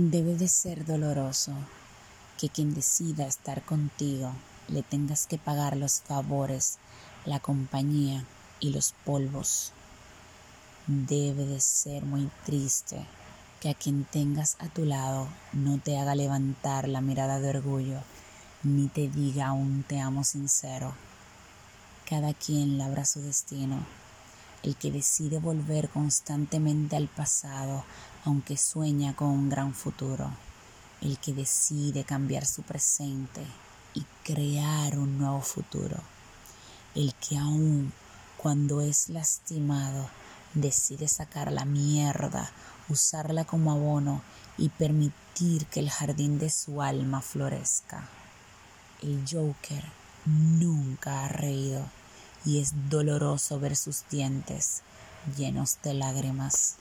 Debe 0.00 0.36
de 0.36 0.46
ser 0.46 0.84
doloroso 0.84 1.50
que 2.38 2.48
quien 2.48 2.72
decida 2.72 3.26
estar 3.26 3.64
contigo 3.64 4.30
le 4.68 4.84
tengas 4.84 5.26
que 5.26 5.38
pagar 5.38 5.76
los 5.76 6.02
favores, 6.02 6.78
la 7.24 7.40
compañía 7.40 8.24
y 8.60 8.70
los 8.70 8.94
polvos. 9.04 9.72
Debe 10.86 11.46
de 11.46 11.58
ser 11.58 12.04
muy 12.04 12.30
triste 12.46 13.04
que 13.60 13.70
a 13.70 13.74
quien 13.74 14.04
tengas 14.04 14.54
a 14.60 14.68
tu 14.68 14.84
lado 14.84 15.26
no 15.52 15.78
te 15.78 15.98
haga 15.98 16.14
levantar 16.14 16.88
la 16.88 17.00
mirada 17.00 17.40
de 17.40 17.50
orgullo 17.50 17.98
ni 18.62 18.86
te 18.86 19.08
diga 19.08 19.50
un 19.50 19.82
te 19.82 19.98
amo 19.98 20.22
sincero. 20.22 20.94
Cada 22.08 22.34
quien 22.34 22.78
labra 22.78 23.04
su 23.04 23.20
destino. 23.20 23.84
El 24.62 24.76
que 24.76 24.90
decide 24.90 25.38
volver 25.38 25.88
constantemente 25.88 26.96
al 26.96 27.08
pasado 27.08 27.84
aunque 28.24 28.56
sueña 28.56 29.14
con 29.14 29.28
un 29.28 29.48
gran 29.48 29.74
futuro, 29.74 30.30
el 31.00 31.18
que 31.18 31.32
decide 31.32 32.04
cambiar 32.04 32.44
su 32.44 32.62
presente 32.62 33.46
y 33.94 34.04
crear 34.24 34.98
un 34.98 35.18
nuevo 35.18 35.40
futuro, 35.40 35.96
el 36.94 37.14
que 37.14 37.38
aún 37.38 37.92
cuando 38.36 38.80
es 38.80 39.08
lastimado 39.08 40.10
decide 40.54 41.08
sacar 41.08 41.52
la 41.52 41.64
mierda, 41.64 42.50
usarla 42.88 43.44
como 43.44 43.72
abono 43.72 44.22
y 44.56 44.68
permitir 44.70 45.66
que 45.66 45.80
el 45.80 45.90
jardín 45.90 46.38
de 46.38 46.50
su 46.50 46.82
alma 46.82 47.22
florezca. 47.22 48.08
El 49.02 49.24
Joker 49.30 49.84
nunca 50.26 51.24
ha 51.24 51.28
reído 51.28 51.84
y 52.44 52.60
es 52.60 52.72
doloroso 52.88 53.58
ver 53.60 53.76
sus 53.76 54.04
dientes 54.10 54.82
llenos 55.36 55.78
de 55.82 55.94
lágrimas. 55.94 56.76